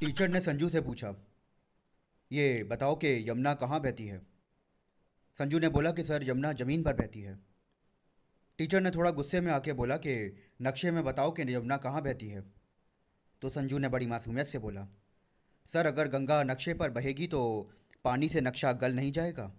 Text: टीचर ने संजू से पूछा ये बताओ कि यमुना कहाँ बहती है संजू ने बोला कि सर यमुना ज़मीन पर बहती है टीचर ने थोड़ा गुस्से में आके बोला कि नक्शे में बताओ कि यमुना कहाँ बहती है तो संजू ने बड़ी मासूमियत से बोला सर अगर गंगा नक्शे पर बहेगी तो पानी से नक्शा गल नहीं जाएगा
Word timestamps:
टीचर 0.00 0.28
ने 0.28 0.40
संजू 0.40 0.68
से 0.68 0.80
पूछा 0.80 1.14
ये 2.30 2.62
बताओ 2.64 2.94
कि 2.94 3.08
यमुना 3.30 3.54
कहाँ 3.54 3.80
बहती 3.80 4.06
है 4.06 4.20
संजू 5.36 5.58
ने 5.58 5.68
बोला 5.68 5.90
कि 5.90 6.02
सर 6.04 6.28
यमुना 6.28 6.52
ज़मीन 6.52 6.82
पर 6.82 6.92
बहती 6.92 7.20
है 7.20 7.38
टीचर 8.58 8.80
ने 8.80 8.90
थोड़ा 8.90 9.10
गुस्से 9.10 9.40
में 9.40 9.52
आके 9.52 9.72
बोला 9.72 9.96
कि 9.96 10.14
नक्शे 10.62 10.90
में 10.90 11.02
बताओ 11.04 11.30
कि 11.30 11.42
यमुना 11.54 11.76
कहाँ 11.76 12.02
बहती 12.02 12.28
है 12.28 12.44
तो 13.42 13.50
संजू 13.50 13.78
ने 13.78 13.88
बड़ी 13.88 14.06
मासूमियत 14.06 14.46
से 14.46 14.58
बोला 14.58 14.86
सर 15.68 15.86
अगर 15.86 16.08
गंगा 16.08 16.42
नक्शे 16.42 16.74
पर 16.74 16.90
बहेगी 16.90 17.26
तो 17.26 17.40
पानी 18.04 18.28
से 18.28 18.40
नक्शा 18.40 18.72
गल 18.72 18.94
नहीं 18.94 19.12
जाएगा 19.12 19.52